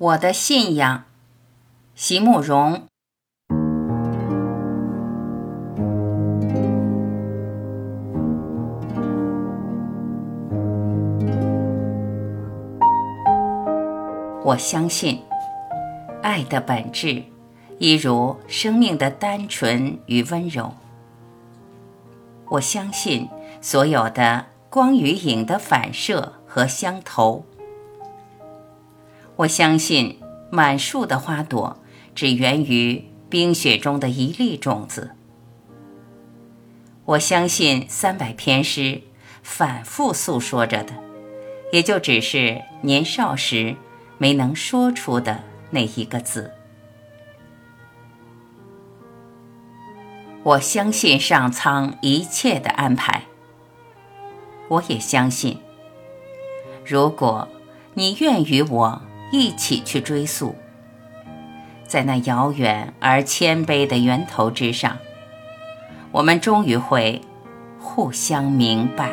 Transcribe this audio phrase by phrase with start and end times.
[0.00, 1.02] 我的信仰，
[1.96, 2.86] 席慕容。
[14.44, 15.20] 我相信，
[16.22, 17.24] 爱的本质，
[17.78, 20.74] 一如生命的单纯与温柔。
[22.50, 23.28] 我相信，
[23.60, 27.44] 所有的光与影的反射和相投。
[29.38, 30.18] 我相信，
[30.50, 31.78] 满树的花朵
[32.12, 35.12] 只源于冰雪中的一粒种子。
[37.04, 39.00] 我相信，三百篇诗
[39.44, 40.92] 反复诉说着的，
[41.70, 43.76] 也就只是年少时
[44.18, 46.50] 没能说出的那一个字。
[50.42, 53.22] 我相信上苍一切的安排。
[54.66, 55.60] 我也相信，
[56.84, 57.46] 如果
[57.94, 60.54] 你愿与我一起去追溯，
[61.86, 64.96] 在那遥远而谦卑的源头之上，
[66.10, 67.20] 我们终于会
[67.78, 69.10] 互相明白。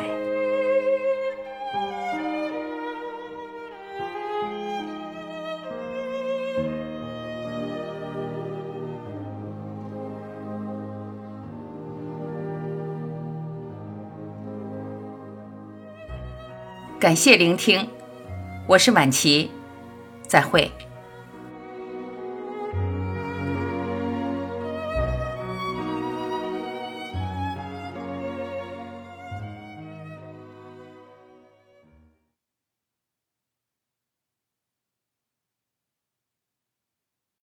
[16.98, 17.88] 感谢聆听，
[18.66, 19.48] 我是晚琪，
[20.26, 20.70] 再会。